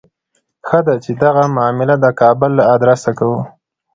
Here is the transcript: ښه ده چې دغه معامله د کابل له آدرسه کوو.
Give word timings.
ښه 0.67 0.79
ده 0.85 0.93
چې 1.03 1.11
دغه 1.23 1.43
معامله 1.55 1.95
د 1.99 2.05
کابل 2.21 2.51
له 2.59 2.63
آدرسه 2.75 3.09
کوو. 3.17 3.41